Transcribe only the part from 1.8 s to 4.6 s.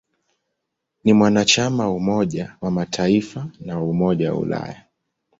wa Umoja wa Mataifa na wa Umoja wa